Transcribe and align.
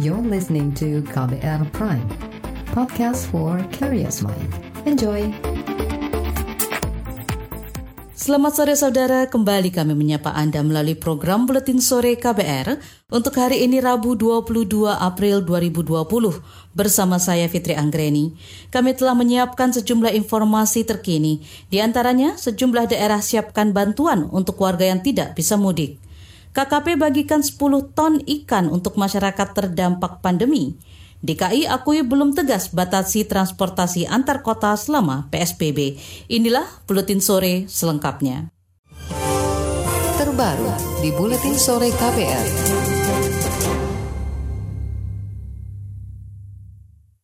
You're 0.00 0.24
listening 0.24 0.72
to 0.80 1.04
KBR 1.12 1.68
Prime, 1.76 2.08
podcast 2.72 3.28
for 3.28 3.60
curious 3.76 4.24
mind. 4.24 4.48
Enjoy! 4.88 5.28
Selamat 8.16 8.56
sore 8.56 8.72
saudara, 8.72 9.28
kembali 9.28 9.68
kami 9.68 9.92
menyapa 9.92 10.32
Anda 10.32 10.64
melalui 10.64 10.96
program 10.96 11.44
Buletin 11.44 11.84
Sore 11.84 12.16
KBR 12.16 12.80
untuk 13.12 13.36
hari 13.36 13.68
ini 13.68 13.84
Rabu 13.84 14.16
22 14.16 14.88
April 14.96 15.44
2020 15.44 15.84
bersama 16.72 17.20
saya 17.20 17.44
Fitri 17.52 17.76
Anggreni. 17.76 18.32
Kami 18.72 18.96
telah 18.96 19.12
menyiapkan 19.12 19.76
sejumlah 19.76 20.16
informasi 20.16 20.88
terkini, 20.88 21.44
di 21.68 21.84
antaranya 21.84 22.40
sejumlah 22.40 22.96
daerah 22.96 23.20
siapkan 23.20 23.76
bantuan 23.76 24.24
untuk 24.32 24.56
warga 24.56 24.88
yang 24.88 25.04
tidak 25.04 25.36
bisa 25.36 25.60
mudik. 25.60 26.00
KKP 26.52 27.00
bagikan 27.00 27.40
10 27.40 27.96
ton 27.96 28.20
ikan 28.20 28.68
untuk 28.68 29.00
masyarakat 29.00 29.48
terdampak 29.56 30.20
pandemi. 30.20 30.76
DKI 31.24 31.70
akui 31.70 32.04
belum 32.04 32.36
tegas 32.36 32.68
batasi 32.74 33.24
transportasi 33.24 34.04
antar 34.04 34.44
kota 34.44 34.76
selama 34.76 35.32
PSBB. 35.32 35.96
Inilah 36.28 36.66
Buletin 36.84 37.24
Sore 37.24 37.64
selengkapnya. 37.70 38.52
Terbaru 40.20 41.00
di 41.00 41.08
Buletin 41.14 41.56
Sore 41.56 41.88
KPR. 41.88 42.46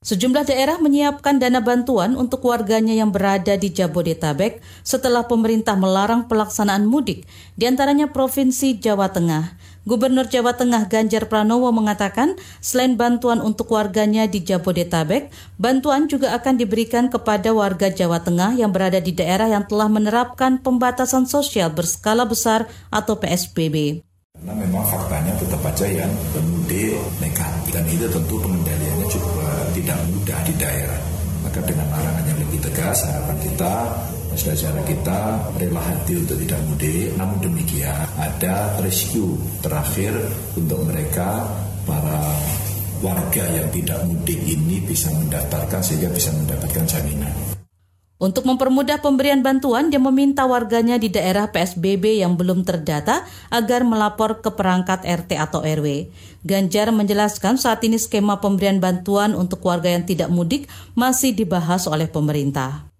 Sejumlah 0.08 0.48
daerah 0.48 0.80
menyiapkan 0.80 1.36
dana 1.36 1.60
bantuan 1.60 2.16
untuk 2.16 2.48
warganya 2.48 2.96
yang 2.96 3.12
berada 3.12 3.60
di 3.60 3.68
Jabodetabek 3.68 4.64
setelah 4.80 5.28
pemerintah 5.28 5.76
melarang 5.76 6.24
pelaksanaan 6.32 6.88
mudik, 6.88 7.28
di 7.60 7.68
antaranya 7.68 8.08
Provinsi 8.08 8.80
Jawa 8.80 9.12
Tengah. 9.12 9.52
Gubernur 9.84 10.24
Jawa 10.24 10.56
Tengah 10.56 10.88
Ganjar 10.88 11.28
Pranowo 11.28 11.68
mengatakan, 11.76 12.40
selain 12.64 12.96
bantuan 12.96 13.44
untuk 13.44 13.68
warganya 13.68 14.24
di 14.24 14.40
Jabodetabek, 14.40 15.28
bantuan 15.60 16.08
juga 16.08 16.32
akan 16.40 16.56
diberikan 16.56 17.12
kepada 17.12 17.52
warga 17.52 17.92
Jawa 17.92 18.24
Tengah 18.24 18.56
yang 18.56 18.72
berada 18.72 19.04
di 19.04 19.12
daerah 19.12 19.52
yang 19.52 19.68
telah 19.68 19.92
menerapkan 19.92 20.56
pembatasan 20.56 21.28
sosial 21.28 21.68
berskala 21.68 22.24
besar 22.24 22.64
atau 22.88 23.20
PSBB. 23.20 24.00
Karena 24.38 24.54
memang 24.54 24.86
faktanya 24.88 25.34
tetap 25.36 25.60
aja 25.66 25.84
yang 25.84 26.12
pemudik 26.30 26.96
nekat 27.18 27.52
dan 27.74 27.84
itu 27.90 28.06
tentu 28.06 28.38
pengendaliannya 28.38 28.68
juga 28.68 28.77
tidak 29.88 30.04
mudah 30.12 30.40
di 30.44 30.54
daerah. 30.60 31.00
Maka 31.40 31.64
dengan 31.64 31.88
larangan 31.88 32.24
yang 32.28 32.38
lebih 32.44 32.60
tegas, 32.60 33.08
harapan 33.08 33.38
kita 33.40 33.74
saudara 34.36 34.84
kita 34.84 35.18
rela 35.56 35.80
hati 35.80 36.12
untuk 36.20 36.36
tidak 36.44 36.60
mudik, 36.68 37.08
namun 37.16 37.40
demikian 37.40 38.04
ada 38.20 38.76
rescue 38.84 39.34
terakhir 39.64 40.12
untuk 40.60 40.84
mereka 40.84 41.42
para 41.88 42.20
warga 43.00 43.44
yang 43.48 43.66
tidak 43.72 43.98
mudik 44.04 44.38
ini 44.44 44.76
bisa 44.84 45.08
mendaftarkan 45.10 45.80
sehingga 45.80 46.12
bisa 46.12 46.30
mendapatkan 46.36 46.84
jaminan. 46.84 47.57
Untuk 48.18 48.50
mempermudah 48.50 48.98
pemberian 48.98 49.46
bantuan, 49.46 49.94
dia 49.94 50.02
meminta 50.02 50.42
warganya 50.42 50.98
di 50.98 51.06
daerah 51.06 51.54
PSBB 51.54 52.18
yang 52.18 52.34
belum 52.34 52.66
terdata 52.66 53.22
agar 53.46 53.86
melapor 53.86 54.42
ke 54.42 54.50
perangkat 54.50 55.06
RT 55.06 55.38
atau 55.38 55.62
RW. 55.62 56.10
Ganjar 56.42 56.90
menjelaskan 56.90 57.62
saat 57.62 57.78
ini 57.86 57.94
skema 57.94 58.42
pemberian 58.42 58.82
bantuan 58.82 59.38
untuk 59.38 59.62
warga 59.62 59.94
yang 59.94 60.02
tidak 60.02 60.34
mudik 60.34 60.66
masih 60.98 61.30
dibahas 61.30 61.86
oleh 61.86 62.10
pemerintah. 62.10 62.90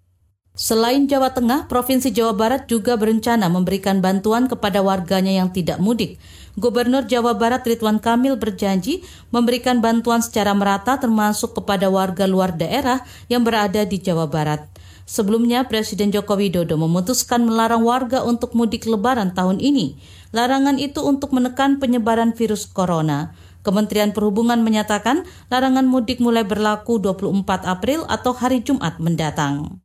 Selain 0.55 1.03
Jawa 1.03 1.35
Tengah, 1.35 1.67
Provinsi 1.67 2.15
Jawa 2.15 2.31
Barat 2.31 2.71
juga 2.71 2.95
berencana 2.95 3.51
memberikan 3.51 3.99
bantuan 3.99 4.47
kepada 4.47 4.79
warganya 4.79 5.35
yang 5.35 5.51
tidak 5.51 5.83
mudik. 5.83 6.15
Gubernur 6.55 7.03
Jawa 7.07 7.35
Barat 7.35 7.67
Ridwan 7.67 7.99
Kamil 7.99 8.39
berjanji 8.39 9.03
memberikan 9.35 9.83
bantuan 9.83 10.23
secara 10.23 10.55
merata 10.55 10.95
termasuk 10.95 11.59
kepada 11.59 11.91
warga 11.91 12.23
luar 12.23 12.55
daerah 12.55 13.03
yang 13.27 13.43
berada 13.43 13.83
di 13.83 13.99
Jawa 13.99 14.27
Barat. 14.27 14.63
Sebelumnya, 15.09 15.65
Presiden 15.65 16.13
Joko 16.13 16.37
Widodo 16.37 16.77
memutuskan 16.77 17.41
melarang 17.41 17.81
warga 17.81 18.21
untuk 18.21 18.53
mudik 18.53 18.85
lebaran 18.85 19.33
tahun 19.33 19.57
ini. 19.57 19.97
Larangan 20.37 20.77
itu 20.77 21.01
untuk 21.01 21.33
menekan 21.33 21.81
penyebaran 21.81 22.37
virus 22.37 22.69
corona. 22.69 23.33
Kementerian 23.65 24.13
Perhubungan 24.13 24.61
menyatakan 24.61 25.25
larangan 25.49 25.89
mudik 25.89 26.21
mulai 26.21 26.45
berlaku 26.45 27.01
24 27.01 27.41
April 27.65 28.05
atau 28.05 28.37
hari 28.37 28.61
Jumat 28.61 29.01
mendatang. 29.01 29.81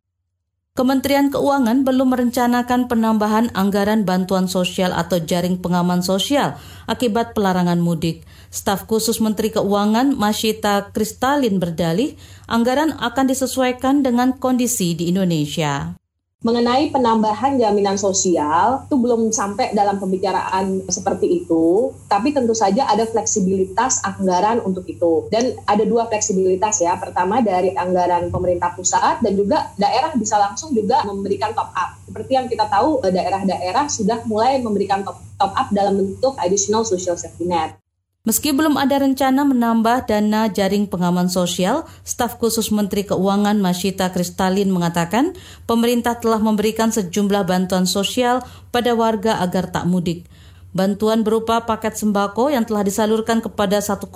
Kementerian 0.76 1.30
Keuangan 1.30 1.86
belum 1.86 2.12
merencanakan 2.12 2.90
penambahan 2.90 3.46
anggaran 3.54 4.02
bantuan 4.02 4.50
sosial 4.50 4.90
atau 4.90 5.22
jaring 5.22 5.56
pengaman 5.56 6.02
sosial 6.02 6.58
akibat 6.84 7.32
pelarangan 7.32 7.78
mudik. 7.78 8.26
Staf 8.54 8.86
khusus 8.86 9.18
Menteri 9.18 9.50
Keuangan 9.50 10.14
Masyita 10.14 10.94
Kristalin 10.94 11.58
berdalih, 11.58 12.14
anggaran 12.46 12.94
akan 13.02 13.26
disesuaikan 13.26 14.06
dengan 14.06 14.38
kondisi 14.38 14.94
di 14.94 15.10
Indonesia 15.10 15.98
mengenai 16.44 16.92
penambahan 16.92 17.56
jaminan 17.56 17.96
sosial 17.96 18.84
itu 18.84 19.00
belum 19.00 19.32
sampai 19.32 19.72
dalam 19.72 19.96
pembicaraan 19.96 20.84
seperti 20.92 21.40
itu, 21.40 21.88
tapi 22.04 22.36
tentu 22.36 22.52
saja 22.52 22.84
ada 22.84 23.08
fleksibilitas 23.08 24.04
anggaran 24.04 24.60
untuk 24.60 24.84
itu. 24.84 25.24
Dan 25.32 25.56
ada 25.64 25.88
dua 25.88 26.04
fleksibilitas 26.04 26.84
ya. 26.84 27.00
Pertama 27.00 27.40
dari 27.40 27.72
anggaran 27.72 28.28
pemerintah 28.28 28.76
pusat 28.76 29.24
dan 29.24 29.32
juga 29.32 29.72
daerah 29.80 30.12
bisa 30.20 30.36
langsung 30.36 30.76
juga 30.76 31.00
memberikan 31.08 31.56
top 31.56 31.72
up. 31.72 31.96
Seperti 32.04 32.36
yang 32.36 32.46
kita 32.52 32.68
tahu 32.68 33.00
daerah-daerah 33.00 33.88
sudah 33.88 34.20
mulai 34.28 34.60
memberikan 34.60 35.00
top, 35.00 35.16
top 35.40 35.56
up 35.56 35.72
dalam 35.72 35.96
bentuk 35.96 36.36
additional 36.36 36.84
social 36.84 37.16
safety 37.16 37.48
net. 37.48 37.83
Meski 38.24 38.56
belum 38.56 38.80
ada 38.80 39.04
rencana 39.04 39.44
menambah 39.44 40.08
dana 40.08 40.48
jaring 40.48 40.88
pengaman 40.88 41.28
sosial, 41.28 41.84
staf 42.08 42.40
khusus 42.40 42.72
Menteri 42.72 43.04
Keuangan 43.04 43.60
Masyita 43.60 44.08
Kristalin 44.16 44.72
mengatakan 44.72 45.36
pemerintah 45.68 46.16
telah 46.16 46.40
memberikan 46.40 46.88
sejumlah 46.88 47.44
bantuan 47.44 47.84
sosial 47.84 48.40
pada 48.72 48.96
warga 48.96 49.44
agar 49.44 49.68
tak 49.68 49.84
mudik. 49.84 50.24
Bantuan 50.72 51.20
berupa 51.20 51.68
paket 51.68 52.00
sembako 52.00 52.48
yang 52.48 52.64
telah 52.64 52.80
disalurkan 52.80 53.44
kepada 53.44 53.84
1,2 53.84 54.08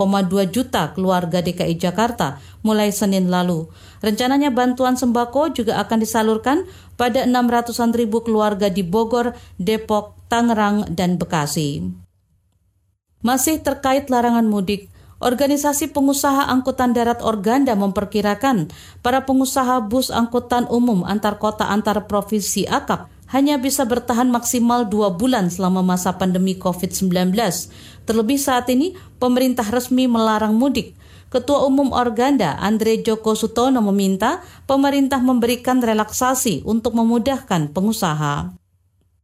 juta 0.56 0.96
keluarga 0.96 1.44
DKI 1.44 1.76
Jakarta 1.76 2.40
mulai 2.64 2.88
Senin 2.96 3.28
lalu. 3.28 3.68
Rencananya 4.00 4.48
bantuan 4.48 4.96
sembako 4.96 5.52
juga 5.52 5.76
akan 5.84 6.00
disalurkan 6.00 6.64
pada 6.96 7.28
600-an 7.28 7.92
ribu 7.92 8.24
keluarga 8.24 8.72
di 8.72 8.80
Bogor, 8.80 9.36
Depok, 9.60 10.16
Tangerang, 10.32 10.96
dan 10.96 11.20
Bekasi. 11.20 12.07
Masih 13.18 13.58
terkait 13.58 14.06
larangan 14.06 14.46
mudik, 14.46 14.86
Organisasi 15.18 15.90
Pengusaha 15.90 16.46
Angkutan 16.46 16.94
Darat 16.94 17.26
Organda 17.26 17.74
memperkirakan 17.74 18.70
para 19.02 19.26
pengusaha 19.26 19.82
bus 19.82 20.14
angkutan 20.14 20.70
umum 20.70 21.02
antar 21.02 21.42
kota 21.42 21.66
antar 21.66 22.06
provinsi 22.06 22.70
AKAP 22.70 23.10
hanya 23.34 23.58
bisa 23.58 23.82
bertahan 23.82 24.30
maksimal 24.30 24.86
dua 24.86 25.10
bulan 25.10 25.50
selama 25.50 25.82
masa 25.82 26.14
pandemi 26.14 26.54
COVID-19. 26.54 27.34
Terlebih 28.06 28.38
saat 28.38 28.70
ini, 28.70 28.94
pemerintah 29.18 29.66
resmi 29.66 30.06
melarang 30.06 30.54
mudik. 30.54 30.94
Ketua 31.28 31.66
Umum 31.68 31.92
Organda 31.92 32.56
Andre 32.56 33.04
Joko 33.04 33.36
Sutono 33.36 33.84
meminta 33.84 34.40
pemerintah 34.64 35.20
memberikan 35.20 35.82
relaksasi 35.82 36.64
untuk 36.64 36.96
memudahkan 36.96 37.74
pengusaha 37.74 38.54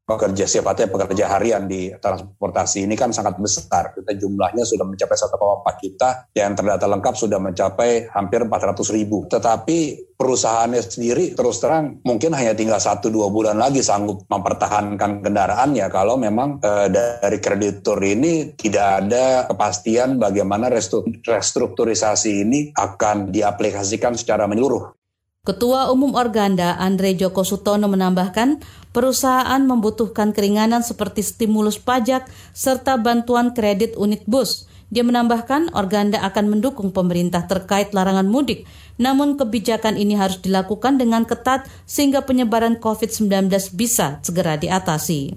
pekerja 0.04 0.44
sifatnya 0.44 0.92
pekerja 0.92 1.24
harian 1.32 1.64
di 1.64 1.88
transportasi 1.96 2.84
ini 2.84 2.94
kan 2.94 3.10
sangat 3.10 3.40
besar. 3.40 3.96
Kita 3.96 4.12
jumlahnya 4.12 4.62
sudah 4.68 4.84
mencapai 4.84 5.16
1,4 5.16 5.82
juta, 5.82 6.08
yang 6.36 6.52
terdata 6.52 6.84
lengkap 6.84 7.14
sudah 7.16 7.40
mencapai 7.40 8.12
hampir 8.12 8.44
400 8.44 8.96
ribu. 8.96 9.24
Tetapi 9.24 9.78
perusahaannya 10.14 10.80
sendiri 10.84 11.24
terus 11.34 11.58
terang 11.58 11.98
mungkin 12.06 12.32
hanya 12.38 12.54
tinggal 12.54 12.78
satu 12.78 13.10
dua 13.10 13.28
bulan 13.34 13.58
lagi 13.58 13.82
sanggup 13.82 14.24
mempertahankan 14.30 15.26
kendaraannya 15.26 15.90
kalau 15.90 16.14
memang 16.14 16.62
e, 16.62 16.86
dari 16.94 17.38
kreditur 17.42 17.98
ini 17.98 18.54
tidak 18.54 19.04
ada 19.04 19.50
kepastian 19.50 20.22
bagaimana 20.22 20.70
restrukturisasi 20.70 22.46
ini 22.46 22.70
akan 22.72 23.34
diaplikasikan 23.34 24.14
secara 24.14 24.46
menyeluruh. 24.46 25.03
Ketua 25.44 25.92
Umum 25.92 26.16
Organda 26.16 26.72
Andre 26.80 27.12
Joko 27.20 27.44
Sutono 27.44 27.84
menambahkan, 27.84 28.64
perusahaan 28.96 29.60
membutuhkan 29.60 30.32
keringanan 30.32 30.80
seperti 30.80 31.20
stimulus 31.20 31.76
pajak 31.76 32.24
serta 32.56 32.96
bantuan 32.96 33.52
kredit 33.52 33.92
unit 34.00 34.24
bus. 34.24 34.64
Dia 34.88 35.04
menambahkan, 35.04 35.76
Organda 35.76 36.24
akan 36.24 36.48
mendukung 36.48 36.96
pemerintah 36.96 37.44
terkait 37.44 37.92
larangan 37.92 38.24
mudik, 38.24 38.64
namun 38.96 39.36
kebijakan 39.36 40.00
ini 40.00 40.16
harus 40.16 40.40
dilakukan 40.40 40.96
dengan 40.96 41.28
ketat 41.28 41.68
sehingga 41.84 42.24
penyebaran 42.24 42.80
COVID-19 42.80 43.52
bisa 43.76 44.24
segera 44.24 44.56
diatasi. 44.56 45.36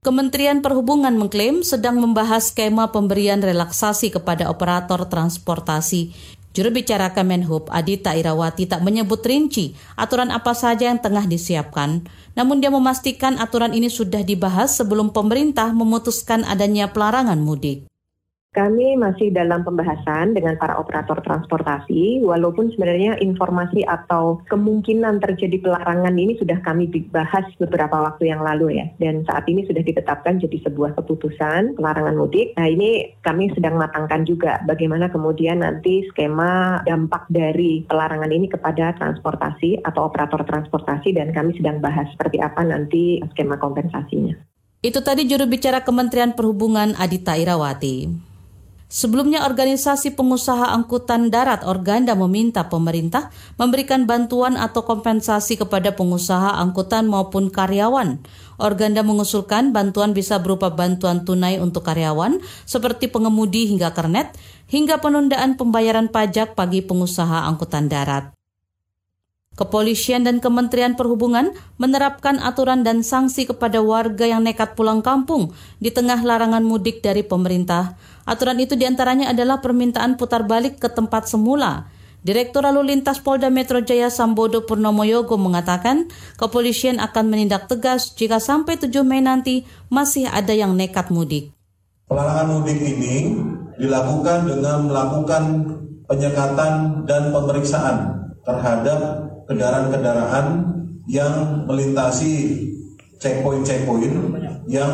Kementerian 0.00 0.64
Perhubungan 0.64 1.12
mengklaim 1.20 1.60
sedang 1.60 2.00
membahas 2.00 2.56
skema 2.56 2.88
pemberian 2.88 3.44
relaksasi 3.44 4.16
kepada 4.16 4.48
operator 4.48 5.04
transportasi 5.08 6.12
Juru 6.54 6.70
bicara 6.70 7.10
Kemenhub 7.10 7.66
Adita 7.66 8.14
Irawati 8.14 8.70
tak 8.70 8.86
menyebut 8.86 9.26
rinci 9.26 9.74
aturan 9.98 10.30
apa 10.30 10.54
saja 10.54 10.86
yang 10.86 11.02
tengah 11.02 11.26
disiapkan, 11.26 12.06
namun 12.38 12.62
dia 12.62 12.70
memastikan 12.70 13.42
aturan 13.42 13.74
ini 13.74 13.90
sudah 13.90 14.22
dibahas 14.22 14.78
sebelum 14.78 15.10
pemerintah 15.10 15.74
memutuskan 15.74 16.46
adanya 16.46 16.94
pelarangan 16.94 17.42
mudik. 17.42 17.90
Kami 18.54 18.94
masih 18.94 19.34
dalam 19.34 19.66
pembahasan 19.66 20.30
dengan 20.30 20.54
para 20.54 20.78
operator 20.78 21.18
transportasi, 21.26 22.22
walaupun 22.22 22.70
sebenarnya 22.70 23.18
informasi 23.18 23.82
atau 23.82 24.38
kemungkinan 24.46 25.18
terjadi 25.18 25.58
pelarangan 25.58 26.14
ini 26.14 26.38
sudah 26.38 26.62
kami 26.62 26.86
bahas 27.10 27.42
beberapa 27.58 27.98
waktu 27.98 28.30
yang 28.30 28.46
lalu 28.46 28.78
ya. 28.78 28.86
Dan 29.02 29.26
saat 29.26 29.50
ini 29.50 29.66
sudah 29.66 29.82
ditetapkan 29.82 30.38
jadi 30.38 30.70
sebuah 30.70 30.94
keputusan 30.94 31.74
pelarangan 31.74 32.14
mudik. 32.14 32.54
Nah 32.54 32.70
ini 32.70 33.18
kami 33.26 33.50
sedang 33.58 33.74
matangkan 33.74 34.22
juga 34.22 34.62
bagaimana 34.70 35.10
kemudian 35.10 35.66
nanti 35.66 36.06
skema 36.14 36.78
dampak 36.86 37.26
dari 37.34 37.82
pelarangan 37.90 38.30
ini 38.30 38.46
kepada 38.46 38.94
transportasi 39.02 39.82
atau 39.82 40.06
operator 40.06 40.46
transportasi 40.46 41.10
dan 41.10 41.34
kami 41.34 41.58
sedang 41.58 41.82
bahas 41.82 42.06
seperti 42.14 42.38
apa 42.38 42.62
nanti 42.62 43.18
skema 43.34 43.58
kompensasinya. 43.58 44.38
Itu 44.78 45.02
tadi 45.02 45.26
juru 45.26 45.50
bicara 45.50 45.82
Kementerian 45.82 46.38
Perhubungan 46.38 46.94
Adita 46.94 47.34
Irawati. 47.34 48.30
Sebelumnya 48.94 49.42
organisasi 49.42 50.14
pengusaha 50.14 50.70
angkutan 50.70 51.26
darat 51.26 51.66
Organda 51.66 52.14
meminta 52.14 52.70
pemerintah 52.70 53.34
memberikan 53.58 54.06
bantuan 54.06 54.54
atau 54.54 54.86
kompensasi 54.86 55.58
kepada 55.58 55.98
pengusaha 55.98 56.62
angkutan 56.62 57.10
maupun 57.10 57.50
karyawan. 57.50 58.22
Organda 58.54 59.02
mengusulkan 59.02 59.74
bantuan 59.74 60.14
bisa 60.14 60.38
berupa 60.38 60.70
bantuan 60.70 61.26
tunai 61.26 61.58
untuk 61.58 61.82
karyawan 61.82 62.38
seperti 62.70 63.10
pengemudi 63.10 63.66
hingga 63.66 63.90
kernet 63.90 64.30
hingga 64.70 65.02
penundaan 65.02 65.58
pembayaran 65.58 66.06
pajak 66.06 66.54
bagi 66.54 66.86
pengusaha 66.86 67.50
angkutan 67.50 67.90
darat. 67.90 68.43
Kepolisian 69.54 70.26
dan 70.26 70.42
Kementerian 70.42 70.98
Perhubungan 70.98 71.54
menerapkan 71.78 72.42
aturan 72.42 72.82
dan 72.82 73.06
sanksi 73.06 73.46
kepada 73.46 73.78
warga 73.78 74.26
yang 74.26 74.42
nekat 74.42 74.74
pulang 74.74 74.98
kampung 74.98 75.54
di 75.78 75.94
tengah 75.94 76.18
larangan 76.26 76.66
mudik 76.66 77.06
dari 77.06 77.22
pemerintah. 77.22 77.94
Aturan 78.26 78.58
itu 78.58 78.74
di 78.74 78.82
antaranya 78.82 79.30
adalah 79.30 79.62
permintaan 79.62 80.18
putar 80.18 80.42
balik 80.42 80.82
ke 80.82 80.90
tempat 80.90 81.30
semula. 81.30 81.86
Direktur 82.24 82.64
Lalu 82.64 82.96
Lintas 82.96 83.20
Polda 83.20 83.52
Metro 83.52 83.78
Jaya 83.84 84.08
Sambodo 84.08 84.64
Purnomo 84.64 85.04
Yogo 85.04 85.36
mengatakan 85.36 86.08
kepolisian 86.40 86.96
akan 86.96 87.28
menindak 87.28 87.68
tegas 87.68 88.16
jika 88.16 88.40
sampai 88.40 88.80
7 88.80 88.90
Mei 89.04 89.20
nanti 89.20 89.68
masih 89.92 90.26
ada 90.32 90.56
yang 90.56 90.72
nekat 90.72 91.12
mudik. 91.12 91.52
Pelarangan 92.08 92.48
mudik 92.58 92.80
ini 92.80 93.38
dilakukan 93.76 94.48
dengan 94.48 94.88
melakukan 94.88 95.42
penyekatan 96.08 97.04
dan 97.04 97.28
pemeriksaan 97.28 97.96
terhadap 98.44 99.00
kendaraan-kendaraan 99.48 100.46
yang 101.08 101.64
melintasi 101.68 102.64
checkpoint-checkpoint 103.20 104.16
yang 104.68 104.92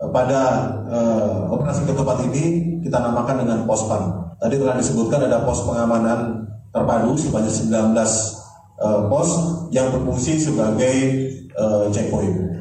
eh, 0.00 0.10
pada 0.12 0.40
uh, 0.88 1.52
operasi 1.52 1.84
ketupat 1.84 2.24
ini 2.28 2.44
kita 2.84 2.96
namakan 3.00 3.44
dengan 3.44 3.58
pospam. 3.68 4.32
Tadi 4.38 4.54
telah 4.56 4.78
disebutkan 4.78 5.26
ada 5.26 5.42
pos 5.42 5.66
pengamanan 5.66 6.46
terpadu 6.70 7.16
sebanyak 7.18 7.50
19 7.50 7.72
uh, 7.72 7.96
eh, 7.96 9.00
pos 9.08 9.28
yang 9.72 9.92
berfungsi 9.92 10.40
sebagai 10.40 10.96
uh, 11.56 11.88
checkpoint. 11.92 12.57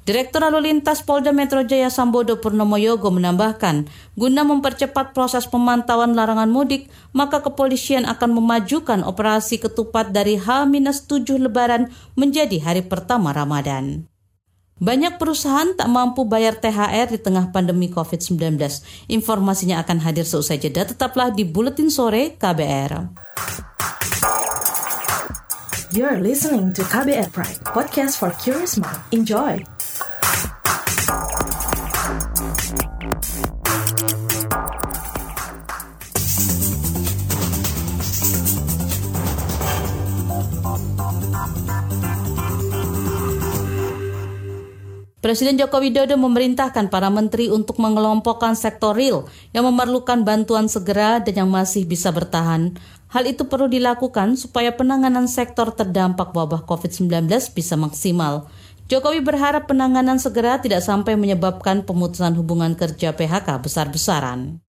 Direktur 0.00 0.40
Lalu 0.40 0.72
Lintas 0.72 1.04
Polda 1.04 1.28
Metro 1.28 1.60
Jaya 1.60 1.92
Sambodo 1.92 2.40
Purnomo 2.40 2.80
Yogo 2.80 3.12
menambahkan, 3.12 3.84
guna 4.16 4.42
mempercepat 4.48 5.12
proses 5.12 5.44
pemantauan 5.44 6.16
larangan 6.16 6.48
mudik, 6.48 6.88
maka 7.12 7.44
kepolisian 7.44 8.08
akan 8.08 8.40
memajukan 8.40 9.04
operasi 9.04 9.60
ketupat 9.60 10.10
dari 10.10 10.40
H-7 10.40 11.36
Lebaran 11.36 11.92
menjadi 12.16 12.58
hari 12.64 12.80
pertama 12.80 13.36
Ramadan. 13.36 14.08
Banyak 14.80 15.20
perusahaan 15.20 15.76
tak 15.76 15.92
mampu 15.92 16.24
bayar 16.24 16.56
THR 16.56 17.12
di 17.12 17.20
tengah 17.20 17.52
pandemi 17.52 17.92
COVID-19. 17.92 18.56
Informasinya 19.12 19.84
akan 19.84 20.00
hadir 20.00 20.24
seusai 20.24 20.56
jeda. 20.56 20.88
Tetaplah 20.88 21.28
di 21.36 21.44
Buletin 21.44 21.92
Sore 21.92 22.40
KBR. 22.40 23.12
You're 25.92 26.22
listening 26.24 26.72
to 26.78 26.86
KBR 26.88 27.28
Pride, 27.28 27.60
podcast 27.76 28.16
for 28.16 28.32
curious 28.40 28.80
mind. 28.80 29.04
Enjoy! 29.12 29.60
Presiden 45.20 45.60
Joko 45.60 45.84
Widodo 45.84 46.16
memerintahkan 46.16 46.88
para 46.88 47.12
menteri 47.12 47.52
untuk 47.52 47.76
mengelompokkan 47.76 48.56
sektor 48.56 48.96
real 48.96 49.28
yang 49.52 49.68
memerlukan 49.68 50.24
bantuan 50.24 50.64
segera 50.64 51.20
dan 51.20 51.44
yang 51.44 51.50
masih 51.52 51.84
bisa 51.84 52.08
bertahan. 52.08 52.72
Hal 53.12 53.28
itu 53.28 53.44
perlu 53.44 53.68
dilakukan 53.68 54.40
supaya 54.40 54.72
penanganan 54.72 55.28
sektor 55.28 55.76
terdampak 55.76 56.32
wabah 56.32 56.64
COVID-19 56.64 57.28
bisa 57.52 57.76
maksimal. 57.76 58.48
Jokowi 58.88 59.20
berharap 59.20 59.68
penanganan 59.68 60.16
segera 60.16 60.56
tidak 60.56 60.80
sampai 60.80 61.20
menyebabkan 61.20 61.84
pemutusan 61.84 62.32
hubungan 62.40 62.72
kerja 62.72 63.12
PHK 63.12 63.60
besar-besaran. 63.60 64.64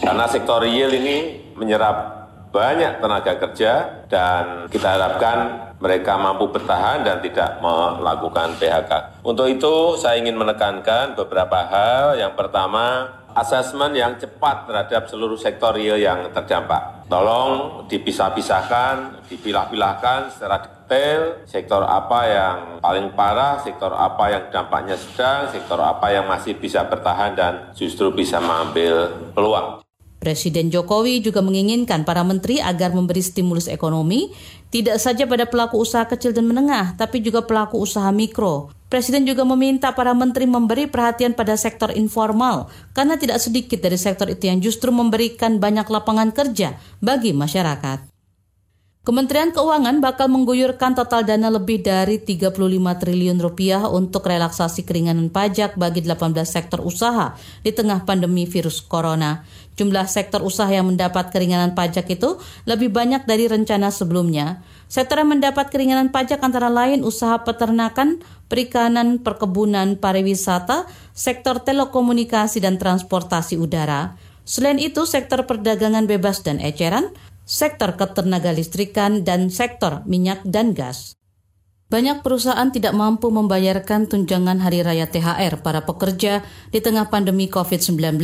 Karena 0.00 0.24
sektor 0.32 0.64
real 0.64 0.96
ini 0.96 1.44
menyerap 1.60 2.24
banyak 2.48 3.04
tenaga 3.04 3.36
kerja 3.36 3.72
dan 4.08 4.64
kita 4.72 4.96
harapkan 4.96 5.67
mereka 5.78 6.18
mampu 6.18 6.50
bertahan 6.50 7.06
dan 7.06 7.22
tidak 7.22 7.62
melakukan 7.62 8.54
PHK. 8.58 9.22
Untuk 9.22 9.46
itu 9.46 9.94
saya 9.94 10.18
ingin 10.18 10.34
menekankan 10.34 11.14
beberapa 11.14 11.62
hal. 11.66 12.18
Yang 12.18 12.34
pertama, 12.34 13.14
asesmen 13.38 13.94
yang 13.94 14.18
cepat 14.18 14.66
terhadap 14.66 15.06
seluruh 15.06 15.38
sektor 15.38 15.70
real 15.74 15.98
yang 15.98 16.26
terdampak. 16.34 17.06
Tolong 17.06 17.86
dipisah-pisahkan, 17.86 19.24
dipilah-pilahkan 19.30 20.34
secara 20.34 20.58
detail 20.60 21.44
sektor 21.44 21.84
apa 21.84 22.20
yang 22.24 22.56
paling 22.80 23.12
parah, 23.12 23.60
sektor 23.60 23.92
apa 23.92 24.24
yang 24.32 24.44
dampaknya 24.48 24.96
sedang, 24.96 25.48
sektor 25.52 25.78
apa 25.80 26.08
yang 26.08 26.24
masih 26.24 26.56
bisa 26.56 26.84
bertahan 26.88 27.36
dan 27.36 27.52
justru 27.76 28.08
bisa 28.12 28.40
mengambil 28.40 29.12
peluang. 29.32 29.87
Presiden 30.18 30.74
Jokowi 30.74 31.22
juga 31.22 31.38
menginginkan 31.38 32.02
para 32.02 32.26
menteri 32.26 32.58
agar 32.58 32.90
memberi 32.90 33.22
stimulus 33.22 33.70
ekonomi 33.70 34.34
tidak 34.74 34.98
saja 34.98 35.30
pada 35.30 35.46
pelaku 35.46 35.78
usaha 35.78 36.04
kecil 36.10 36.34
dan 36.34 36.50
menengah, 36.50 36.98
tapi 36.98 37.22
juga 37.22 37.46
pelaku 37.46 37.78
usaha 37.78 38.10
mikro. 38.10 38.74
Presiden 38.90 39.28
juga 39.28 39.46
meminta 39.46 39.94
para 39.94 40.10
menteri 40.18 40.50
memberi 40.50 40.90
perhatian 40.90 41.38
pada 41.38 41.54
sektor 41.54 41.94
informal, 41.94 42.66
karena 42.98 43.14
tidak 43.14 43.38
sedikit 43.38 43.78
dari 43.78 43.96
sektor 44.00 44.26
itu 44.26 44.50
yang 44.50 44.58
justru 44.58 44.90
memberikan 44.90 45.62
banyak 45.62 45.86
lapangan 45.86 46.34
kerja 46.34 46.74
bagi 46.98 47.30
masyarakat. 47.30 48.17
Kementerian 49.06 49.54
Keuangan 49.54 50.02
bakal 50.02 50.26
mengguyurkan 50.26 50.92
total 50.92 51.24
dana 51.24 51.48
lebih 51.48 51.80
dari 51.80 52.20
35 52.20 52.52
triliun 52.76 53.38
rupiah 53.40 53.86
untuk 53.86 54.26
relaksasi 54.26 54.84
keringanan 54.84 55.30
pajak 55.32 55.78
bagi 55.78 56.04
18 56.04 56.34
sektor 56.44 56.84
usaha 56.84 57.38
di 57.62 57.70
tengah 57.70 58.02
pandemi 58.02 58.44
virus 58.44 58.84
corona. 58.84 59.46
Jumlah 59.78 60.10
sektor 60.10 60.42
usaha 60.42 60.66
yang 60.66 60.90
mendapat 60.90 61.30
keringanan 61.30 61.78
pajak 61.78 62.10
itu 62.10 62.42
lebih 62.66 62.90
banyak 62.90 63.24
dari 63.24 63.46
rencana 63.46 63.94
sebelumnya. 63.94 64.66
Sektor 64.90 65.22
yang 65.22 65.30
mendapat 65.30 65.70
keringanan 65.70 66.10
pajak 66.10 66.42
antara 66.42 66.66
lain 66.66 67.06
usaha 67.06 67.38
peternakan, 67.46 68.18
perikanan, 68.50 69.22
perkebunan, 69.22 69.96
pariwisata, 70.02 70.90
sektor 71.14 71.62
telekomunikasi 71.62 72.58
dan 72.58 72.76
transportasi 72.76 73.54
udara. 73.54 74.18
Selain 74.48 74.80
itu, 74.80 75.04
sektor 75.04 75.44
perdagangan 75.44 76.08
bebas 76.08 76.40
dan 76.40 76.56
eceran, 76.56 77.12
sektor 77.48 77.96
ketenaga 77.96 78.52
listrikan, 78.52 79.24
dan 79.24 79.48
sektor 79.48 80.04
minyak 80.04 80.44
dan 80.44 80.76
gas. 80.76 81.16
Banyak 81.88 82.20
perusahaan 82.20 82.68
tidak 82.68 82.92
mampu 82.92 83.32
membayarkan 83.32 84.12
tunjangan 84.12 84.60
hari 84.60 84.84
raya 84.84 85.08
THR 85.08 85.64
para 85.64 85.88
pekerja 85.88 86.44
di 86.68 86.84
tengah 86.84 87.08
pandemi 87.08 87.48
COVID-19. 87.48 88.20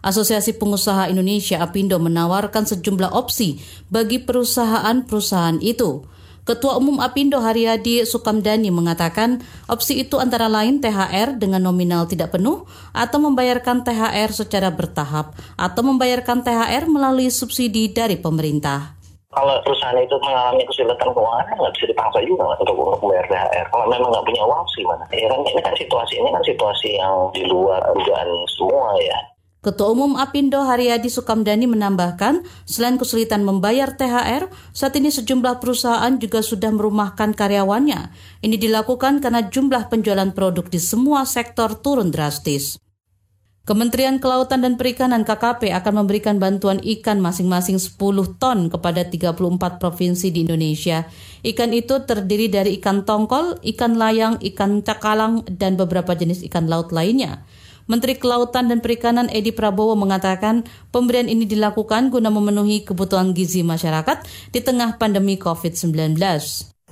Asosiasi 0.00 0.56
Pengusaha 0.56 1.12
Indonesia 1.12 1.60
Apindo 1.60 2.00
menawarkan 2.00 2.64
sejumlah 2.64 3.12
opsi 3.12 3.60
bagi 3.92 4.24
perusahaan-perusahaan 4.24 5.60
itu. 5.60 6.15
Ketua 6.46 6.78
Umum 6.78 7.02
Apindo 7.02 7.42
Haryadi 7.42 8.06
Sukamdani 8.06 8.70
mengatakan 8.70 9.42
opsi 9.66 10.06
itu 10.06 10.22
antara 10.22 10.46
lain 10.46 10.78
THR 10.78 11.34
dengan 11.34 11.58
nominal 11.58 12.06
tidak 12.06 12.38
penuh 12.38 12.62
atau 12.94 13.18
membayarkan 13.18 13.82
THR 13.82 14.30
secara 14.30 14.70
bertahap 14.70 15.34
atau 15.58 15.82
membayarkan 15.82 16.46
THR 16.46 16.86
melalui 16.86 17.34
subsidi 17.34 17.90
dari 17.90 18.14
pemerintah 18.14 18.94
kalau 19.36 19.52
perusahaan 19.60 20.00
itu 20.00 20.16
mengalami 20.24 20.64
kesulitan 20.64 21.12
keuangan 21.12 21.44
nggak 21.60 21.74
bisa 21.76 21.86
dipaksa 21.92 22.24
juga 22.24 22.56
untuk, 22.56 22.72
membayar 23.04 23.26
THR. 23.28 23.66
Kalau 23.68 23.84
memang 23.92 24.08
nggak 24.08 24.24
punya 24.24 24.42
uang 24.48 24.64
sih 24.72 24.80
mana? 24.88 25.04
Ya 25.12 25.28
kan 25.28 25.44
ini 25.44 25.60
kan 25.60 25.74
situasi 25.76 26.14
ini 26.16 26.28
kan 26.32 26.40
situasi 26.40 26.88
yang 26.96 27.28
di 27.36 27.44
luar 27.44 27.84
dugaan 27.92 28.30
semua 28.48 28.96
ya. 28.96 29.18
Ketua 29.64 29.90
Umum 29.90 30.14
Apindo 30.14 30.62
Haryadi 30.62 31.10
Sukamdani 31.10 31.66
menambahkan, 31.66 32.46
selain 32.68 33.00
kesulitan 33.00 33.42
membayar 33.42 33.98
THR, 33.98 34.46
saat 34.70 34.94
ini 34.94 35.10
sejumlah 35.10 35.58
perusahaan 35.58 36.14
juga 36.22 36.38
sudah 36.44 36.70
merumahkan 36.70 37.34
karyawannya. 37.34 38.14
Ini 38.46 38.56
dilakukan 38.62 39.18
karena 39.18 39.50
jumlah 39.50 39.90
penjualan 39.90 40.30
produk 40.30 40.70
di 40.70 40.78
semua 40.78 41.26
sektor 41.26 41.74
turun 41.82 42.14
drastis. 42.14 42.78
Kementerian 43.66 44.22
Kelautan 44.22 44.62
dan 44.62 44.78
Perikanan 44.78 45.26
KKP 45.26 45.74
akan 45.74 46.06
memberikan 46.06 46.38
bantuan 46.38 46.78
ikan 46.78 47.18
masing-masing 47.18 47.82
10 47.82 47.98
ton 48.38 48.70
kepada 48.70 49.02
34 49.02 49.82
provinsi 49.82 50.30
di 50.30 50.46
Indonesia. 50.46 51.02
Ikan 51.42 51.74
itu 51.74 51.98
terdiri 52.06 52.46
dari 52.46 52.78
ikan 52.78 53.02
tongkol, 53.02 53.58
ikan 53.74 53.98
layang, 53.98 54.38
ikan 54.38 54.86
cakalang, 54.86 55.42
dan 55.50 55.74
beberapa 55.74 56.14
jenis 56.14 56.46
ikan 56.46 56.70
laut 56.70 56.94
lainnya. 56.94 57.42
Menteri 57.86 58.18
Kelautan 58.18 58.66
dan 58.66 58.82
Perikanan 58.82 59.30
Edi 59.30 59.54
Prabowo 59.54 59.94
mengatakan 59.94 60.66
pemberian 60.90 61.30
ini 61.30 61.46
dilakukan 61.46 62.10
guna 62.10 62.34
memenuhi 62.34 62.82
kebutuhan 62.82 63.30
gizi 63.30 63.62
masyarakat 63.62 64.26
di 64.50 64.58
tengah 64.58 64.98
pandemi 64.98 65.38
COVID-19. 65.38 66.18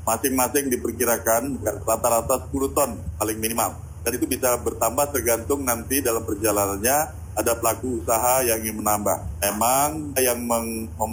Masing-masing 0.06 0.70
diperkirakan 0.70 1.58
rata-rata 1.82 2.46
10 2.46 2.76
ton 2.78 2.90
paling 3.18 3.38
minimal 3.42 3.74
dan 4.06 4.12
itu 4.14 4.26
bisa 4.30 4.54
bertambah 4.62 5.10
tergantung 5.10 5.66
nanti 5.66 5.98
dalam 5.98 6.22
perjalanannya 6.22 7.23
ada 7.34 7.58
pelaku 7.58 8.00
usaha 8.02 8.40
yang 8.46 8.62
ingin 8.62 8.80
menambah. 8.80 9.18
Memang 9.42 10.14
yang 10.16 10.40
meng, 10.42 10.86
mem, 10.94 11.12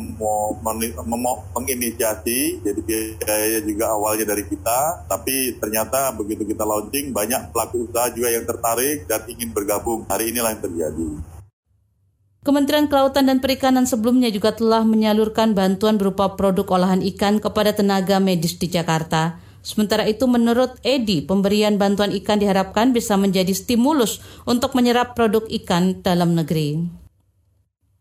mem, 0.62 0.78
mem, 0.94 1.26
menginisiasi, 1.58 2.62
jadi 2.62 2.80
biaya 2.82 3.60
juga 3.66 3.92
awalnya 3.92 4.30
dari 4.30 4.46
kita, 4.46 5.10
tapi 5.10 5.58
ternyata 5.58 6.14
begitu 6.14 6.46
kita 6.46 6.62
launching 6.62 7.10
banyak 7.10 7.50
pelaku 7.50 7.90
usaha 7.90 8.14
juga 8.14 8.30
yang 8.30 8.46
tertarik 8.46 9.10
dan 9.10 9.26
ingin 9.26 9.50
bergabung. 9.52 10.06
Hari 10.08 10.30
inilah 10.30 10.54
yang 10.54 10.64
terjadi. 10.64 11.10
Kementerian 12.42 12.90
Kelautan 12.90 13.30
dan 13.30 13.38
Perikanan 13.38 13.86
sebelumnya 13.86 14.34
juga 14.34 14.50
telah 14.50 14.82
menyalurkan 14.82 15.54
bantuan 15.54 16.02
berupa 16.02 16.34
produk 16.34 16.66
olahan 16.74 17.06
ikan 17.14 17.38
kepada 17.38 17.70
tenaga 17.70 18.18
medis 18.18 18.58
di 18.58 18.66
Jakarta. 18.66 19.38
Sementara 19.62 20.10
itu 20.10 20.26
menurut 20.26 20.82
Edi, 20.82 21.22
pemberian 21.22 21.78
bantuan 21.78 22.10
ikan 22.18 22.42
diharapkan 22.42 22.94
bisa 22.98 23.14
menjadi 23.14 23.54
stimulus 23.54 24.18
untuk 24.50 24.74
menyerap 24.74 25.14
produk 25.14 25.46
ikan 25.62 26.02
dalam 26.02 26.34
negeri. 26.34 26.82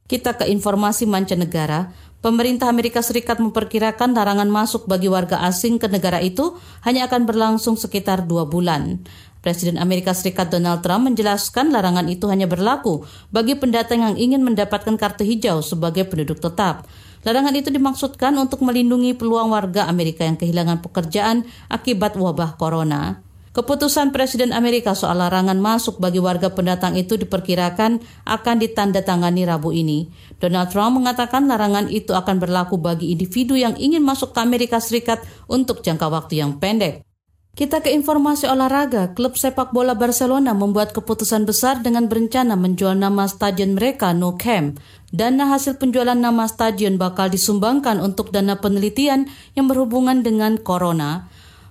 Kita 0.08 0.34
ke 0.34 0.48
informasi 0.48 1.06
mancanegara. 1.06 1.92
Pemerintah 2.20 2.68
Amerika 2.68 3.00
Serikat 3.00 3.40
memperkirakan 3.40 4.12
larangan 4.12 4.50
masuk 4.50 4.84
bagi 4.84 5.08
warga 5.08 5.40
asing 5.46 5.80
ke 5.80 5.88
negara 5.88 6.20
itu 6.20 6.52
hanya 6.84 7.08
akan 7.08 7.24
berlangsung 7.24 7.80
sekitar 7.80 8.28
dua 8.28 8.44
bulan. 8.44 9.00
Presiden 9.40 9.80
Amerika 9.80 10.12
Serikat 10.12 10.52
Donald 10.52 10.84
Trump 10.84 11.08
menjelaskan 11.08 11.72
larangan 11.72 12.04
itu 12.12 12.28
hanya 12.28 12.44
berlaku 12.44 13.08
bagi 13.32 13.56
pendatang 13.56 14.04
yang 14.04 14.16
ingin 14.20 14.44
mendapatkan 14.44 15.00
kartu 15.00 15.24
hijau 15.24 15.64
sebagai 15.64 16.04
penduduk 16.04 16.44
tetap. 16.44 16.84
Larangan 17.20 17.52
itu 17.52 17.68
dimaksudkan 17.68 18.32
untuk 18.40 18.64
melindungi 18.64 19.12
peluang 19.12 19.52
warga 19.52 19.84
Amerika 19.90 20.24
yang 20.24 20.40
kehilangan 20.40 20.80
pekerjaan 20.80 21.44
akibat 21.68 22.16
wabah 22.16 22.56
corona. 22.56 23.20
Keputusan 23.50 24.14
Presiden 24.14 24.54
Amerika 24.54 24.94
soal 24.94 25.18
larangan 25.18 25.58
masuk 25.58 25.98
bagi 25.98 26.22
warga 26.22 26.54
pendatang 26.54 26.94
itu 26.94 27.18
diperkirakan 27.18 27.98
akan 28.22 28.56
ditandatangani 28.62 29.42
Rabu 29.42 29.74
ini. 29.74 30.06
Donald 30.38 30.70
Trump 30.70 31.02
mengatakan 31.02 31.50
larangan 31.50 31.90
itu 31.90 32.14
akan 32.14 32.38
berlaku 32.38 32.78
bagi 32.78 33.10
individu 33.10 33.58
yang 33.58 33.74
ingin 33.74 34.06
masuk 34.06 34.30
ke 34.30 34.38
Amerika 34.38 34.78
Serikat 34.78 35.26
untuk 35.50 35.82
jangka 35.82 36.06
waktu 36.06 36.38
yang 36.38 36.62
pendek. 36.62 37.02
Kita 37.50 37.82
ke 37.82 37.90
informasi 37.90 38.46
olahraga. 38.46 39.10
Klub 39.18 39.34
sepak 39.34 39.74
bola 39.74 39.98
Barcelona 39.98 40.54
membuat 40.54 40.94
keputusan 40.94 41.42
besar 41.42 41.82
dengan 41.82 42.06
berencana 42.06 42.54
menjual 42.54 42.94
nama 42.94 43.26
stadion 43.26 43.74
mereka 43.74 44.14
No 44.14 44.38
Camp. 44.38 44.78
Dana 45.10 45.50
hasil 45.50 45.82
penjualan 45.82 46.14
nama 46.14 46.46
stadion 46.46 46.94
bakal 46.94 47.34
disumbangkan 47.34 47.98
untuk 47.98 48.30
dana 48.30 48.62
penelitian 48.62 49.26
yang 49.58 49.66
berhubungan 49.66 50.22
dengan 50.22 50.54
corona. 50.54 51.26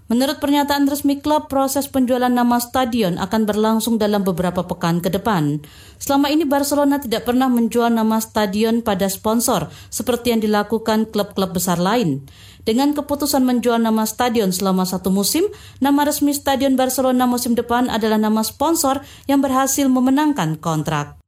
Menurut 0.10 0.42
pernyataan 0.42 0.90
resmi 0.90 1.22
klub, 1.22 1.54
proses 1.54 1.86
penjualan 1.86 2.34
nama 2.34 2.58
stadion 2.58 3.22
akan 3.22 3.46
berlangsung 3.46 4.02
dalam 4.02 4.26
beberapa 4.26 4.66
pekan 4.66 5.06
ke 5.06 5.14
depan. 5.14 5.62
Selama 6.02 6.34
ini 6.34 6.50
Barcelona 6.50 6.98
tidak 6.98 7.30
pernah 7.30 7.46
menjual 7.46 7.94
nama 7.94 8.18
stadion 8.18 8.82
pada 8.82 9.06
sponsor 9.06 9.70
seperti 9.94 10.34
yang 10.34 10.42
dilakukan 10.42 11.14
klub-klub 11.14 11.54
besar 11.54 11.78
lain. 11.78 12.26
Dengan 12.66 12.98
keputusan 12.98 13.46
menjual 13.46 13.78
nama 13.78 14.10
stadion 14.10 14.50
selama 14.50 14.82
satu 14.84 15.14
musim, 15.14 15.46
nama 15.78 16.04
resmi 16.04 16.34
Stadion 16.34 16.74
Barcelona 16.74 17.30
musim 17.30 17.54
depan 17.54 17.88
adalah 17.88 18.18
nama 18.18 18.42
sponsor 18.42 19.06
yang 19.30 19.46
berhasil 19.46 19.86
memenangkan 19.86 20.58
kontrak. 20.58 21.19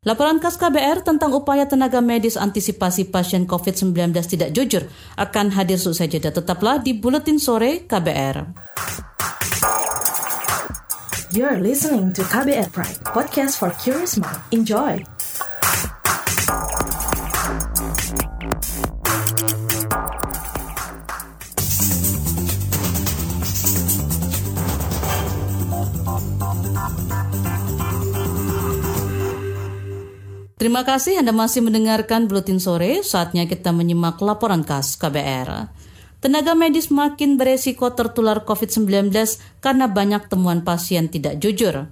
Laporan 0.00 0.40
khas 0.40 0.56
KBR 0.56 1.04
tentang 1.04 1.28
upaya 1.36 1.68
tenaga 1.68 2.00
medis 2.00 2.40
antisipasi 2.40 3.12
pasien 3.12 3.44
COVID-19 3.44 4.16
tidak 4.24 4.56
jujur 4.56 4.88
akan 5.20 5.52
hadir 5.52 5.76
seusai 5.76 6.08
jeda. 6.08 6.32
Tetaplah 6.32 6.80
di 6.80 6.96
Buletin 6.96 7.36
Sore 7.36 7.84
KBR. 7.84 8.48
You're 11.36 11.60
listening 11.60 12.16
to 12.16 12.24
KBR 12.24 12.72
Pride, 12.72 12.96
podcast 13.12 13.60
for 13.60 13.76
curious 13.76 14.16
mind. 14.16 14.40
Enjoy! 14.56 15.04
Terima 30.60 30.84
kasih 30.84 31.24
Anda 31.24 31.32
masih 31.32 31.64
mendengarkan 31.64 32.28
Buletin 32.28 32.60
Sore. 32.60 33.00
Saatnya 33.00 33.48
kita 33.48 33.72
menyimak 33.72 34.20
laporan 34.20 34.60
khas 34.60 34.92
KBR. 35.00 35.72
Tenaga 36.20 36.52
medis 36.52 36.92
makin 36.92 37.40
beresiko 37.40 37.96
tertular 37.96 38.44
COVID-19 38.44 39.08
karena 39.64 39.88
banyak 39.88 40.28
temuan 40.28 40.60
pasien 40.60 41.08
tidak 41.08 41.40
jujur. 41.40 41.88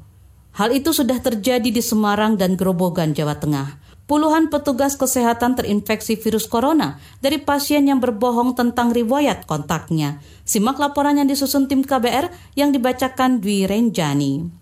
Hal 0.52 0.68
itu 0.76 0.92
sudah 0.92 1.16
terjadi 1.16 1.64
di 1.64 1.80
Semarang 1.80 2.36
dan 2.36 2.60
Grobogan, 2.60 3.16
Jawa 3.16 3.40
Tengah. 3.40 3.80
Puluhan 4.04 4.52
petugas 4.52 5.00
kesehatan 5.00 5.56
terinfeksi 5.56 6.20
virus 6.20 6.44
corona 6.44 7.00
dari 7.24 7.40
pasien 7.40 7.88
yang 7.88 8.04
berbohong 8.04 8.52
tentang 8.52 8.92
riwayat 8.92 9.48
kontaknya. 9.48 10.20
Simak 10.44 10.76
laporan 10.76 11.16
yang 11.16 11.24
disusun 11.24 11.72
tim 11.72 11.80
KBR 11.80 12.28
yang 12.52 12.68
dibacakan 12.76 13.40
Dwi 13.40 13.64
Renjani. 13.64 14.57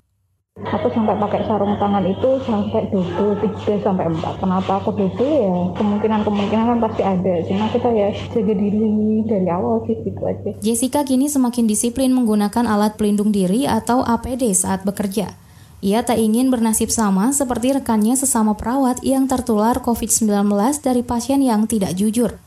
Aku 0.56 0.88
sampai 0.88 1.20
pakai 1.20 1.44
sarung 1.44 1.76
tangan 1.76 2.00
itu 2.08 2.40
sampai 2.48 2.88
double, 2.88 3.36
tiga 3.44 3.76
sampai 3.84 4.08
empat. 4.08 4.40
Kenapa 4.40 4.80
aku 4.80 4.88
double 4.88 5.28
ya? 5.28 5.56
Kemungkinan-kemungkinan 5.76 6.64
kan 6.64 6.78
pasti 6.80 7.04
ada. 7.04 7.34
Cuma 7.44 7.68
kita 7.68 7.92
ya 7.92 8.08
jaga 8.32 8.54
diri 8.56 9.20
dari 9.28 9.48
awal 9.52 9.84
sih 9.84 10.00
gitu 10.00 10.16
aja. 10.24 10.56
Jessica 10.64 11.04
kini 11.04 11.28
semakin 11.28 11.68
disiplin 11.68 12.08
menggunakan 12.16 12.64
alat 12.64 12.96
pelindung 12.96 13.36
diri 13.36 13.68
atau 13.68 14.00
APD 14.00 14.48
saat 14.56 14.80
bekerja. 14.80 15.36
Ia 15.84 16.00
tak 16.08 16.16
ingin 16.16 16.48
bernasib 16.48 16.88
sama 16.88 17.36
seperti 17.36 17.76
rekannya 17.76 18.16
sesama 18.16 18.56
perawat 18.56 19.04
yang 19.04 19.28
tertular 19.28 19.84
COVID-19 19.84 20.48
dari 20.80 21.04
pasien 21.04 21.44
yang 21.44 21.68
tidak 21.68 21.92
jujur. 21.92 22.40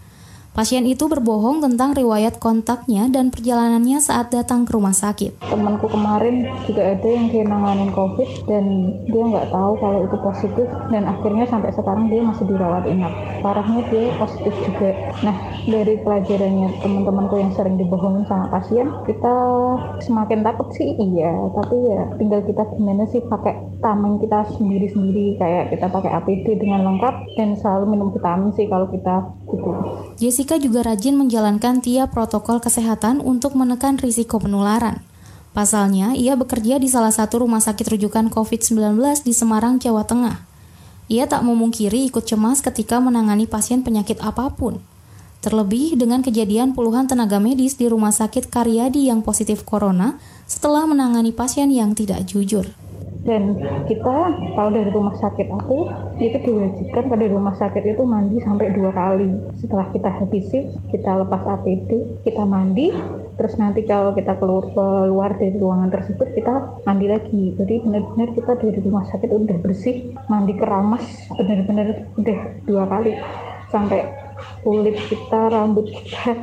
Pasien 0.49 0.83
itu 0.89 1.05
berbohong 1.05 1.61
tentang 1.61 1.93
riwayat 1.93 2.41
kontaknya 2.41 3.05
dan 3.07 3.29
perjalanannya 3.29 4.01
saat 4.01 4.33
datang 4.33 4.65
ke 4.65 4.73
rumah 4.73 4.91
sakit. 4.91 5.45
Temanku 5.45 5.85
kemarin 5.87 6.49
juga 6.65 6.97
ada 6.97 7.07
yang 7.07 7.29
dia 7.29 7.45
nanganin 7.45 7.93
COVID 7.93 8.29
dan 8.49 8.65
dia 9.07 9.23
nggak 9.29 9.53
tahu 9.53 9.73
kalau 9.77 9.99
itu 10.09 10.17
positif 10.19 10.67
dan 10.89 11.05
akhirnya 11.05 11.45
sampai 11.45 11.69
sekarang 11.71 12.09
dia 12.09 12.25
masih 12.25 12.49
dirawat 12.49 12.83
inap. 12.89 13.13
Parahnya 13.45 13.85
dia 13.93 14.09
positif 14.17 14.53
juga. 14.65 14.89
Nah 15.21 15.37
dari 15.69 16.01
pelajarannya 16.01 16.81
teman-temanku 16.81 17.35
yang 17.37 17.51
sering 17.53 17.77
dibohongin 17.77 18.25
sama 18.25 18.49
pasien, 18.49 18.89
kita 19.05 19.35
semakin 20.01 20.41
takut 20.41 20.73
sih 20.73 20.97
iya, 20.97 21.29
tapi 21.53 21.77
ya 21.77 22.09
tinggal 22.17 22.41
kita 22.41 22.65
gimana 22.73 23.05
sih 23.05 23.21
pakai 23.21 23.69
tameng 23.79 24.19
kita 24.19 24.43
sendiri-sendiri 24.59 25.39
kayak 25.39 25.71
kita 25.71 25.87
pakai 25.87 26.11
APD 26.19 26.59
dengan 26.59 26.83
lengkap 26.83 27.37
dan 27.39 27.55
selalu 27.55 27.95
minum 27.95 28.09
vitamin 28.11 28.51
sih 28.55 28.67
kalau 28.67 28.89
kita 28.91 29.23
gitu. 29.49 29.71
Jessica 30.19 30.48
juga 30.57 30.81
rajin 30.81 31.19
menjalankan 31.19 31.83
tiap 31.83 32.15
protokol 32.15 32.63
kesehatan 32.63 33.21
untuk 33.21 33.53
menekan 33.53 33.99
risiko 34.01 34.41
penularan. 34.41 35.03
Pasalnya, 35.51 36.15
ia 36.15 36.39
bekerja 36.39 36.79
di 36.79 36.87
salah 36.87 37.11
satu 37.11 37.43
rumah 37.43 37.59
sakit 37.59 37.91
rujukan 37.91 38.31
COVID-19 38.31 38.95
di 39.21 39.35
Semarang, 39.35 39.77
Jawa 39.77 40.07
Tengah. 40.07 40.41
Ia 41.11 41.27
tak 41.27 41.43
memungkiri 41.43 42.07
ikut 42.07 42.23
cemas 42.23 42.63
ketika 42.63 43.03
menangani 43.03 43.45
pasien 43.45 43.83
penyakit 43.83 44.23
apa 44.23 44.47
pun. 44.55 44.79
Terlebih 45.43 45.99
dengan 45.99 46.23
kejadian 46.23 46.71
puluhan 46.71 47.11
tenaga 47.11 47.43
medis 47.43 47.75
di 47.75 47.91
rumah 47.91 48.15
sakit 48.15 48.47
Karyadi 48.47 49.11
yang 49.11 49.19
positif 49.19 49.67
corona 49.67 50.15
setelah 50.47 50.87
menangani 50.87 51.35
pasien 51.35 51.67
yang 51.67 51.91
tidak 51.91 52.23
jujur 52.23 52.78
dan 53.27 53.59
kita 53.85 54.17
kalau 54.55 54.71
dari 54.71 54.89
rumah 54.89 55.15
sakit 55.19 55.47
aku 55.51 55.91
itu 56.17 56.37
diwajibkan 56.39 57.11
pada 57.11 57.25
rumah 57.27 57.55
sakit 57.55 57.83
itu 57.83 58.03
mandi 58.07 58.39
sampai 58.41 58.71
dua 58.71 58.89
kali. 58.95 59.29
Setelah 59.59 59.91
kita 59.91 60.09
habisi 60.09 60.71
kita 60.89 61.11
lepas 61.25 61.43
APD 61.43 62.21
kita 62.23 62.43
mandi. 62.47 62.93
Terus 63.39 63.55
nanti 63.55 63.87
kalau 63.87 64.11
kita 64.11 64.35
keluar 64.35 64.67
keluar 64.75 65.31
dari 65.39 65.55
ruangan 65.55 65.91
tersebut 65.91 66.27
kita 66.35 66.83
mandi 66.83 67.07
lagi. 67.07 67.55
Jadi 67.55 67.75
benar-benar 67.83 68.29
kita 68.35 68.51
dari 68.59 68.79
rumah 68.83 69.07
sakit 69.07 69.29
udah 69.31 69.57
bersih 69.63 70.15
mandi 70.27 70.53
keramas 70.55 71.03
benar-benar 71.37 72.07
udah 72.19 72.39
dua 72.67 72.83
kali 72.87 73.15
sampai 73.69 74.28
kulit 74.61 74.97
kita, 75.07 75.51
rambut 75.51 75.87
kita 75.89 76.35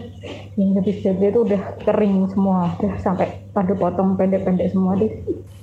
yang 0.56 0.72
habis 0.76 1.04
jadi 1.04 1.30
itu 1.30 1.44
udah 1.44 1.62
kering 1.84 2.28
semua, 2.32 2.74
udah 2.80 2.94
sampai 3.00 3.46
pada 3.52 3.72
potong 3.76 4.16
pendek-pendek 4.16 4.72
semua 4.72 4.96
deh. 4.96 5.12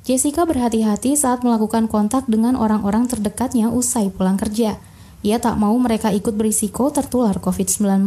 Jessica 0.03 0.43
berhati-hati 0.43 1.15
saat 1.15 1.41
melakukan 1.41 1.88
kontak 1.88 2.27
dengan 2.27 2.60
orang-orang 2.60 3.07
terdekatnya 3.07 3.72
usai 3.72 4.12
pulang 4.12 4.36
kerja. 4.36 4.77
Ia 5.24 5.38
tak 5.39 5.55
mau 5.55 5.74
mereka 5.79 6.12
ikut 6.12 6.36
berisiko 6.36 6.91
tertular 6.91 7.39
COVID-19 7.39 8.03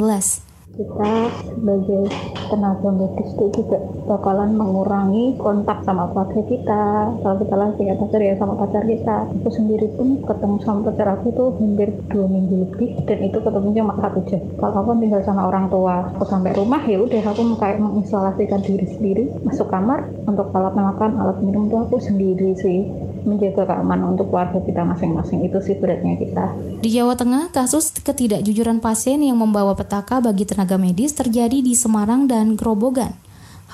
kita 0.77 1.33
sebagai 1.49 2.05
tenaga 2.53 2.91
medis 2.93 3.33
itu 3.33 3.49
juga 3.57 3.81
bakalan 4.05 4.53
mengurangi 4.61 5.33
kontak 5.41 5.81
sama 5.89 6.13
keluarga 6.13 6.45
kita. 6.45 6.85
Kalau 7.25 7.37
kita 7.41 7.57
lagi 7.57 7.83
ya 7.89 7.95
pacar 7.97 8.21
ya 8.21 8.37
sama 8.37 8.55
pacar 8.61 8.85
kita. 8.85 9.17
Aku 9.41 9.49
sendiri 9.49 9.89
pun 9.97 10.21
ketemu 10.21 10.57
sama 10.61 10.93
pacar 10.93 11.17
aku 11.17 11.33
tuh 11.33 11.49
hampir 11.57 11.97
dua 12.13 12.29
minggu 12.29 12.69
lebih 12.69 12.91
dan 13.09 13.19
itu 13.25 13.41
ketemunya 13.41 13.81
cuma 13.89 13.97
satu 14.05 14.21
jam. 14.29 14.43
Kalau 14.61 14.85
aku 14.85 14.93
tinggal 15.01 15.23
sama 15.25 15.49
orang 15.49 15.67
tua 15.73 16.13
aku 16.13 16.25
sampai 16.29 16.53
rumah 16.53 16.85
ya 16.85 17.01
udah 17.01 17.23
aku 17.25 17.43
kayak 17.57 17.81
mengisolasikan 17.81 18.61
diri 18.61 18.87
sendiri 18.87 19.25
masuk 19.49 19.73
kamar 19.73 20.13
untuk 20.29 20.53
alat 20.53 20.77
makan 20.77 21.17
alat 21.17 21.39
minum 21.41 21.73
tuh 21.73 21.89
aku 21.89 21.97
sendiri 21.99 22.53
sih 22.61 22.85
menjaga 23.27 23.67
keamanan 23.67 24.15
untuk 24.15 24.31
keluarga 24.31 24.63
kita 24.63 24.87
masing-masing 24.87 25.45
itu 25.45 25.59
sih 25.61 25.75
beratnya 25.77 26.15
kita. 26.17 26.55
Di 26.81 26.89
Jawa 26.95 27.19
Tengah, 27.19 27.51
kasus 27.51 27.91
ketidakjujuran 27.91 28.79
pasien 28.79 29.19
yang 29.21 29.37
membawa 29.37 29.75
petaka 29.75 30.23
bagi 30.23 30.47
tenaga 30.47 30.79
medis 30.79 31.13
terjadi 31.13 31.59
di 31.59 31.75
Semarang 31.75 32.31
dan 32.31 32.55
Grobogan. 32.55 33.13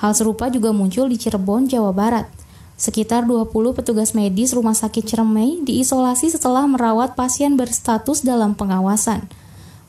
Hal 0.01 0.17
serupa 0.17 0.49
juga 0.49 0.73
muncul 0.73 1.07
di 1.07 1.15
Cirebon, 1.21 1.69
Jawa 1.69 1.93
Barat. 1.93 2.27
Sekitar 2.73 3.29
20 3.29 3.53
petugas 3.77 4.17
medis 4.17 4.51
Rumah 4.51 4.73
Sakit 4.73 5.05
Ciremai 5.05 5.61
diisolasi 5.63 6.33
setelah 6.33 6.65
merawat 6.65 7.13
pasien 7.13 7.53
berstatus 7.53 8.25
dalam 8.25 8.57
pengawasan. 8.57 9.29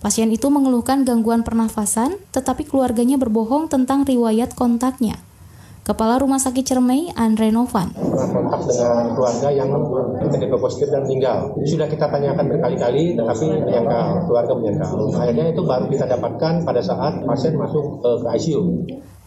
Pasien 0.05 0.29
itu 0.29 0.53
mengeluhkan 0.53 1.01
gangguan 1.09 1.41
pernafasan, 1.41 2.21
tetapi 2.31 2.69
keluarganya 2.69 3.17
berbohong 3.17 3.73
tentang 3.73 4.05
riwayat 4.05 4.53
kontaknya. 4.53 5.17
Kepala 5.85 6.17
Rumah 6.17 6.41
Sakit 6.41 6.65
Cermai, 6.65 7.13
Andre 7.13 7.53
Novan. 7.53 7.93
Kontak 7.93 8.65
dengan 8.65 9.13
keluarga 9.13 9.53
yang 9.53 9.69
menjadi 10.17 10.57
positif 10.57 10.89
dan 10.89 11.05
meninggal. 11.05 11.53
Sudah 11.69 11.85
kita 11.85 12.09
tanyakan 12.09 12.57
berkali-kali, 12.57 13.13
tapi 13.21 13.53
menyangkal, 13.53 14.25
keluarga 14.25 14.53
menyangkal. 14.57 15.13
Akhirnya 15.13 15.53
itu 15.53 15.61
baru 15.61 15.85
kita 15.93 16.09
dapatkan 16.09 16.65
pada 16.65 16.81
saat 16.81 17.21
pasien 17.29 17.61
masuk 17.61 18.01
ke 18.01 18.11
ICU. 18.33 18.63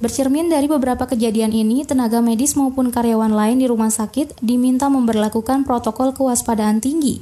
Bercermin 0.01 0.49
dari 0.49 0.65
beberapa 0.65 1.05
kejadian 1.05 1.53
ini, 1.53 1.85
tenaga 1.85 2.25
medis 2.25 2.57
maupun 2.57 2.89
karyawan 2.89 3.37
lain 3.37 3.61
di 3.61 3.69
rumah 3.69 3.93
sakit 3.93 4.41
diminta 4.41 4.89
memperlakukan 4.89 5.61
protokol 5.61 6.17
kewaspadaan 6.17 6.81
tinggi. 6.81 7.21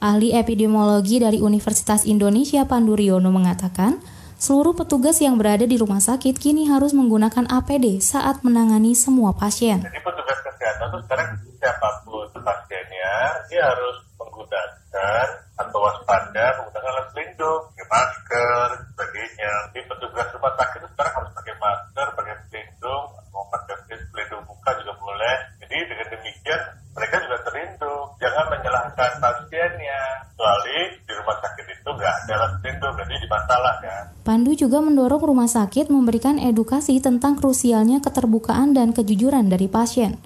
Ahli 0.00 0.32
epidemiologi 0.32 1.20
dari 1.20 1.44
Universitas 1.44 2.08
Indonesia 2.08 2.64
Pandu 2.64 2.96
Riono 2.96 3.28
mengatakan, 3.28 4.00
Seluruh 4.42 4.74
petugas 4.74 5.22
yang 5.22 5.38
berada 5.38 5.62
di 5.62 5.78
rumah 5.78 6.02
sakit 6.02 6.34
kini 6.34 6.66
harus 6.66 6.90
menggunakan 6.90 7.46
APD 7.46 8.02
saat 8.02 8.42
menangani 8.42 8.90
semua 8.90 9.30
pasien. 9.30 9.78
Jadi 9.78 10.02
petugas 10.02 10.34
kesehatan 10.42 10.90
itu 10.90 10.98
sekarang 11.06 11.28
siapa 11.62 11.88
pun 12.02 12.26
pasiennya, 12.42 13.38
dia 13.46 13.62
harus 13.62 14.02
menggunakan 14.18 15.26
atau 15.62 15.78
waspada 15.78 16.58
menggunakan 16.58 16.90
alat 16.90 17.06
pelindung, 17.14 17.62
masker, 17.86 18.68
sebagainya. 18.90 19.52
Di 19.70 19.80
petugas 19.86 20.26
rumah 20.34 20.52
sakit 20.58 20.78
itu 20.82 20.88
sekarang 20.90 21.14
harus 21.22 21.30
pakai 21.38 21.54
masker, 21.62 22.06
pakai 22.18 22.34
pelindung, 22.50 23.04
mau 23.30 23.46
pakai 23.46 23.74
pelindung 24.10 24.42
muka 24.42 24.70
juga 24.82 24.92
boleh. 24.98 25.36
Jadi 25.62 25.76
dengan 25.86 26.06
demikian 26.18 26.60
mereka 26.98 27.14
juga 27.22 27.38
terlindung. 27.46 28.04
Jangan 28.18 28.46
menyalahkan 28.50 29.10
pasiennya, 29.22 30.02
kecuali 30.34 30.78
di 30.98 31.12
rumah 31.14 31.36
sakit 31.38 31.66
itu 31.70 31.88
nggak 31.94 32.14
ada 32.26 32.32
alat 32.42 32.52
pelindung, 32.58 32.94
jadi 32.98 33.14
di 33.22 33.28
masalah 33.52 33.74
kan. 33.84 34.02
Pandu 34.24 34.56
juga 34.56 34.80
mendorong 34.80 35.20
rumah 35.20 35.50
sakit 35.50 35.92
memberikan 35.92 36.40
edukasi 36.40 36.96
tentang 37.04 37.36
krusialnya 37.36 38.00
keterbukaan 38.00 38.72
dan 38.72 38.96
kejujuran 38.96 39.52
dari 39.52 39.68
pasien. 39.68 40.16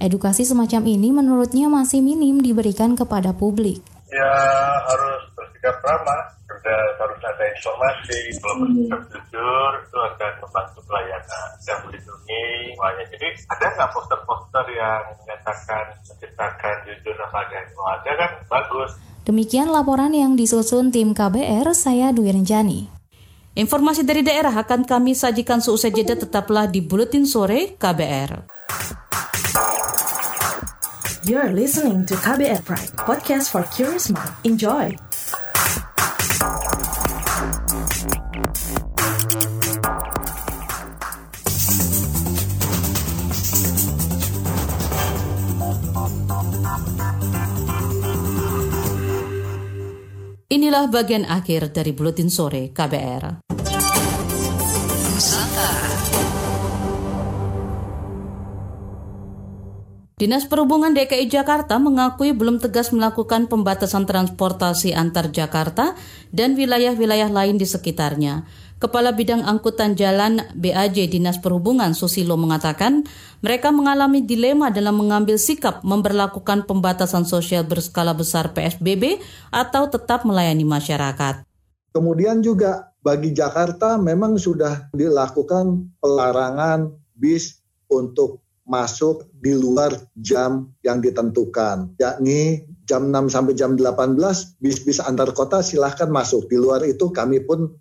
Edukasi 0.00 0.48
semacam 0.48 0.88
ini 0.88 1.12
menurutnya 1.12 1.68
masih 1.68 2.00
minim 2.00 2.40
diberikan 2.40 2.96
kepada 2.96 3.36
publik. 3.36 3.84
Ya 4.08 4.32
harus 4.88 5.28
bersikap 5.36 5.76
ramah, 5.84 6.32
harus 6.96 7.20
ada 7.20 7.44
informasi, 7.52 8.32
kalau 8.40 8.64
bersikap 8.64 9.00
jujur 9.12 9.70
itu 9.76 9.98
akan 10.00 10.32
membantu 10.40 10.80
pelayanan 10.88 11.48
dan 11.68 11.76
melindungi 11.84 12.44
semuanya. 12.72 13.04
Jadi 13.12 13.28
ada 13.44 13.66
nggak 13.76 13.90
poster-poster 13.92 14.64
yang 14.72 15.02
menyatakan 15.40 15.84
menciptakan 16.04 16.74
jujur? 16.84 17.14
Kalau 17.16 17.88
ada 17.88 18.12
kan 18.16 18.30
bagus. 18.48 18.90
Demikian 19.24 19.68
laporan 19.72 20.12
yang 20.12 20.36
disusun 20.36 20.92
tim 20.92 21.12
KBR, 21.12 21.72
saya 21.76 22.12
Dwi 22.12 22.32
Renjani. 22.34 22.80
Informasi 23.56 24.06
dari 24.06 24.22
daerah 24.24 24.54
akan 24.54 24.86
kami 24.86 25.12
sajikan 25.12 25.60
seusai 25.60 25.90
jeda 25.92 26.16
tetaplah 26.16 26.70
di 26.70 26.80
Buletin 26.80 27.26
Sore 27.26 27.76
KBR. 27.76 28.30
You're 31.28 31.52
listening 31.52 32.08
to 32.08 32.16
KBR 32.16 32.64
Pride, 32.64 32.96
podcast 32.96 33.52
for 33.52 33.62
curious 33.68 34.08
mind. 34.08 34.32
Enjoy! 34.42 35.09
Inilah 50.50 50.90
bagian 50.90 51.30
akhir 51.30 51.70
dari 51.70 51.94
Buletin 51.94 52.26
Sore 52.26 52.74
KBR. 52.74 53.46
Dinas 60.18 60.50
Perhubungan 60.50 60.90
DKI 60.90 61.30
Jakarta 61.30 61.78
mengakui 61.78 62.34
belum 62.34 62.58
tegas 62.58 62.90
melakukan 62.90 63.46
pembatasan 63.46 64.10
transportasi 64.10 64.90
antar 64.90 65.30
Jakarta 65.30 65.94
dan 66.34 66.58
wilayah-wilayah 66.58 67.30
lain 67.30 67.54
di 67.54 67.70
sekitarnya. 67.70 68.42
Kepala 68.80 69.12
Bidang 69.12 69.44
Angkutan 69.44 69.92
Jalan 69.92 70.40
BAJ 70.56 71.12
Dinas 71.12 71.36
Perhubungan 71.36 71.92
Susilo 71.92 72.40
mengatakan 72.40 73.04
mereka 73.44 73.68
mengalami 73.68 74.24
dilema 74.24 74.72
dalam 74.72 74.96
mengambil 74.96 75.36
sikap 75.36 75.84
memperlakukan 75.84 76.64
pembatasan 76.64 77.28
sosial 77.28 77.68
berskala 77.68 78.16
besar 78.16 78.56
PSBB 78.56 79.20
atau 79.52 79.84
tetap 79.92 80.24
melayani 80.24 80.64
masyarakat. 80.64 81.44
Kemudian 81.92 82.40
juga 82.40 82.96
bagi 83.04 83.36
Jakarta 83.36 84.00
memang 84.00 84.40
sudah 84.40 84.88
dilakukan 84.96 86.00
pelarangan 86.00 86.88
bis 87.12 87.60
untuk 87.92 88.40
masuk 88.64 89.28
di 89.36 89.60
luar 89.60 89.92
jam 90.16 90.72
yang 90.80 91.04
ditentukan, 91.04 92.00
yakni 92.00 92.64
jam 92.88 93.12
6 93.12 93.28
sampai 93.28 93.52
jam 93.52 93.76
18 93.76 94.16
bis-bis 94.56 95.04
antar 95.04 95.36
kota 95.36 95.60
silahkan 95.60 96.08
masuk. 96.08 96.48
Di 96.48 96.56
luar 96.56 96.80
itu 96.88 97.12
kami 97.12 97.44
pun 97.44 97.76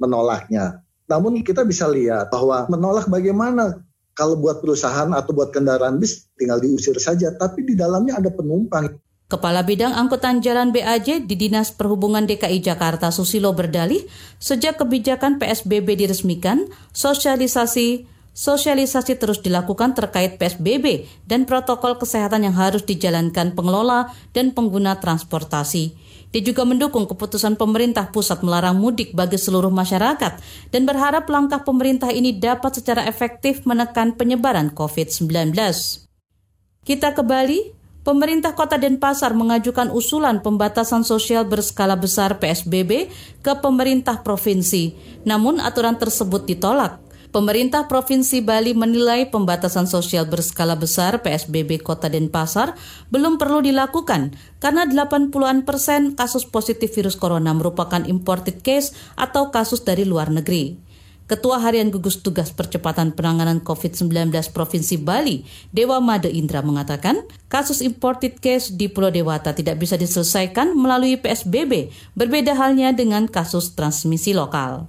menolaknya. 0.00 0.84
Namun 1.04 1.44
kita 1.44 1.62
bisa 1.68 1.84
lihat 1.88 2.32
bahwa 2.32 2.64
menolak 2.72 3.06
bagaimana 3.08 3.84
kalau 4.14 4.38
buat 4.38 4.62
perusahaan 4.62 5.10
atau 5.10 5.34
buat 5.34 5.50
kendaraan 5.50 5.98
bis 5.98 6.30
tinggal 6.38 6.62
diusir 6.62 6.96
saja, 7.02 7.34
tapi 7.34 7.66
di 7.66 7.74
dalamnya 7.74 8.16
ada 8.22 8.30
penumpang. 8.30 9.02
Kepala 9.24 9.66
Bidang 9.66 9.96
Angkutan 9.96 10.44
Jalan 10.44 10.70
BAJ 10.70 11.26
di 11.26 11.34
Dinas 11.34 11.74
Perhubungan 11.74 12.28
DKI 12.28 12.60
Jakarta 12.62 13.10
Susilo 13.10 13.56
berdalih, 13.56 14.04
sejak 14.38 14.78
kebijakan 14.78 15.42
PSBB 15.42 15.98
diresmikan, 15.98 16.70
sosialisasi 16.94 18.14
sosialisasi 18.34 19.14
terus 19.14 19.40
dilakukan 19.40 19.94
terkait 19.94 20.36
PSBB 20.42 21.06
dan 21.24 21.46
protokol 21.46 21.96
kesehatan 21.96 22.42
yang 22.42 22.58
harus 22.58 22.82
dijalankan 22.82 23.54
pengelola 23.54 24.10
dan 24.34 24.50
pengguna 24.50 24.98
transportasi. 24.98 25.94
Dia 26.34 26.42
juga 26.42 26.66
mendukung 26.66 27.06
keputusan 27.06 27.54
pemerintah 27.54 28.10
pusat 28.10 28.42
melarang 28.42 28.74
mudik 28.74 29.14
bagi 29.14 29.38
seluruh 29.38 29.70
masyarakat 29.70 30.42
dan 30.74 30.82
berharap 30.82 31.30
langkah 31.30 31.62
pemerintah 31.62 32.10
ini 32.10 32.34
dapat 32.34 32.82
secara 32.82 33.06
efektif 33.06 33.62
menekan 33.62 34.18
penyebaran 34.18 34.74
COVID-19. 34.74 35.54
Kita 36.82 37.14
ke 37.14 37.22
Bali. 37.22 37.86
Pemerintah 38.04 38.52
Kota 38.52 38.76
Denpasar 38.76 39.32
mengajukan 39.32 39.88
usulan 39.88 40.44
pembatasan 40.44 41.08
sosial 41.08 41.48
berskala 41.48 41.96
besar 41.96 42.36
PSBB 42.36 43.08
ke 43.40 43.52
pemerintah 43.64 44.20
provinsi. 44.20 44.92
Namun 45.24 45.56
aturan 45.56 45.96
tersebut 45.96 46.44
ditolak. 46.44 47.03
Pemerintah 47.34 47.90
Provinsi 47.90 48.46
Bali 48.46 48.78
menilai 48.78 49.26
pembatasan 49.26 49.90
sosial 49.90 50.30
berskala 50.30 50.78
besar 50.78 51.18
PSBB 51.18 51.82
Kota 51.82 52.06
Denpasar 52.06 52.78
belum 53.10 53.42
perlu 53.42 53.58
dilakukan 53.58 54.38
karena 54.62 54.86
80-an 54.86 55.66
persen 55.66 56.14
kasus 56.14 56.46
positif 56.46 56.94
virus 56.94 57.18
corona 57.18 57.50
merupakan 57.50 58.06
imported 58.06 58.62
case 58.62 58.94
atau 59.18 59.50
kasus 59.50 59.82
dari 59.82 60.06
luar 60.06 60.30
negeri. 60.30 60.78
Ketua 61.26 61.58
Harian 61.58 61.90
Gugus 61.90 62.22
Tugas 62.22 62.54
Percepatan 62.54 63.10
Penanganan 63.18 63.66
COVID-19 63.66 64.30
Provinsi 64.54 64.94
Bali, 65.02 65.42
Dewa 65.74 65.98
Made 65.98 66.30
Indra 66.30 66.62
mengatakan, 66.62 67.26
kasus 67.50 67.82
imported 67.82 68.38
case 68.38 68.70
di 68.70 68.86
Pulau 68.86 69.10
Dewata 69.10 69.50
tidak 69.50 69.82
bisa 69.82 69.98
diselesaikan 69.98 70.78
melalui 70.78 71.18
PSBB, 71.18 71.90
berbeda 72.14 72.54
halnya 72.54 72.94
dengan 72.94 73.26
kasus 73.26 73.74
transmisi 73.74 74.30
lokal. 74.30 74.86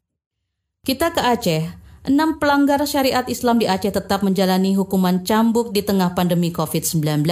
Kita 0.86 1.10
ke 1.10 1.26
Aceh. 1.26 1.85
Enam 2.06 2.38
pelanggar 2.38 2.78
syariat 2.86 3.26
Islam 3.26 3.58
di 3.58 3.66
Aceh 3.66 3.90
tetap 3.90 4.22
menjalani 4.22 4.78
hukuman 4.78 5.26
cambuk 5.26 5.74
di 5.74 5.82
tengah 5.82 6.14
pandemi 6.14 6.54
COVID-19. 6.54 7.26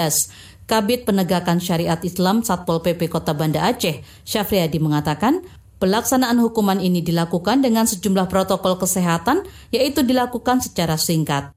Kabit 0.65 1.05
Penegakan 1.05 1.61
Syariat 1.61 2.01
Islam 2.01 2.41
Satpol 2.41 2.81
PP 2.81 3.05
Kota 3.05 3.37
Banda 3.37 3.69
Aceh, 3.69 4.01
Syafriadi 4.25 4.81
mengatakan, 4.81 5.45
Pelaksanaan 5.77 6.41
hukuman 6.41 6.81
ini 6.81 7.05
dilakukan 7.05 7.61
dengan 7.61 7.85
sejumlah 7.85 8.25
protokol 8.25 8.81
kesehatan, 8.81 9.45
yaitu 9.69 10.01
dilakukan 10.01 10.63
secara 10.65 10.97
singkat. 10.97 11.53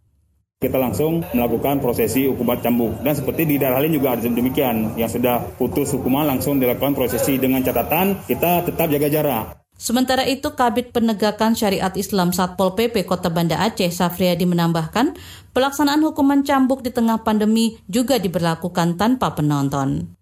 Kita 0.61 0.76
langsung 0.76 1.24
melakukan 1.33 1.81
prosesi 1.81 2.29
hukuman 2.29 2.61
cambuk 2.61 3.00
dan 3.00 3.16
seperti 3.16 3.48
di 3.48 3.57
daerah 3.57 3.81
lain 3.81 3.96
juga 3.96 4.16
ada 4.16 4.29
demikian 4.29 4.92
yang 5.00 5.09
sudah 5.09 5.40
putus 5.57 5.92
hukuman 5.96 6.29
langsung 6.29 6.61
dilakukan 6.61 6.92
prosesi 6.92 7.40
dengan 7.40 7.64
catatan 7.64 8.20
kita 8.29 8.64
tetap 8.68 8.92
jaga 8.92 9.09
jarak. 9.09 9.65
Sementara 9.76 10.24
itu, 10.24 10.56
Kabit 10.56 10.96
Penegakan 10.96 11.52
Syariat 11.52 11.92
Islam 12.00 12.32
Satpol 12.32 12.72
PP 12.72 13.04
Kota 13.04 13.28
Banda 13.28 13.60
Aceh, 13.60 13.92
Safriyadi 13.92 14.48
menambahkan, 14.48 15.12
pelaksanaan 15.52 16.00
hukuman 16.00 16.40
cambuk 16.42 16.80
di 16.80 16.88
tengah 16.88 17.20
pandemi 17.20 17.76
juga 17.84 18.16
diberlakukan 18.16 18.96
tanpa 18.96 19.36
penonton. 19.36 20.16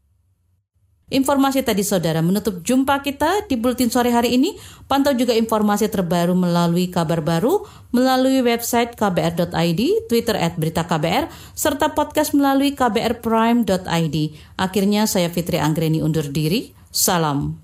Informasi 1.14 1.62
tadi 1.62 1.86
saudara 1.86 2.24
menutup 2.24 2.64
jumpa 2.64 2.98
kita 3.04 3.46
di 3.46 3.54
Buletin 3.54 3.92
Sore 3.92 4.10
hari 4.10 4.34
ini. 4.34 4.58
Pantau 4.90 5.14
juga 5.14 5.36
informasi 5.36 5.86
terbaru 5.86 6.34
melalui 6.34 6.90
kabar 6.90 7.22
baru, 7.22 7.62
melalui 7.94 8.42
website 8.42 8.98
kbr.id, 8.98 9.80
Twitter 10.10 10.34
at 10.34 10.58
berita 10.58 10.82
KBR, 10.82 11.30
serta 11.54 11.94
podcast 11.94 12.34
melalui 12.34 12.74
kbrprime.id. 12.74 14.16
Akhirnya 14.58 15.06
saya 15.06 15.30
Fitri 15.30 15.62
Anggreni 15.62 16.02
undur 16.02 16.26
diri. 16.26 16.74
Salam. 16.90 17.63